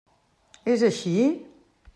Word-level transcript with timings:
És 0.75 0.87
així? 0.89 1.15